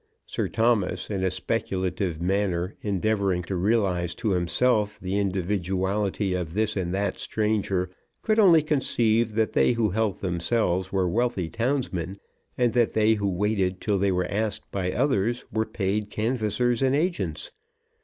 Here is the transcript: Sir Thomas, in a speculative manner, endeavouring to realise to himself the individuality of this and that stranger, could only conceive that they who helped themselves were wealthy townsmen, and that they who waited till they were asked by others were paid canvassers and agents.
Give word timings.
Sir 0.25 0.47
Thomas, 0.47 1.11
in 1.11 1.23
a 1.23 1.29
speculative 1.29 2.19
manner, 2.19 2.73
endeavouring 2.81 3.43
to 3.43 3.55
realise 3.55 4.15
to 4.15 4.31
himself 4.31 4.99
the 4.99 5.19
individuality 5.19 6.33
of 6.33 6.55
this 6.55 6.75
and 6.75 6.91
that 6.95 7.19
stranger, 7.19 7.91
could 8.23 8.39
only 8.39 8.63
conceive 8.63 9.33
that 9.35 9.53
they 9.53 9.73
who 9.73 9.89
helped 9.91 10.21
themselves 10.21 10.91
were 10.91 11.07
wealthy 11.07 11.49
townsmen, 11.49 12.17
and 12.57 12.73
that 12.73 12.93
they 12.93 13.13
who 13.13 13.29
waited 13.29 13.79
till 13.79 13.99
they 13.99 14.11
were 14.11 14.25
asked 14.27 14.63
by 14.71 14.91
others 14.91 15.45
were 15.53 15.67
paid 15.67 16.09
canvassers 16.09 16.81
and 16.81 16.95
agents. 16.95 17.51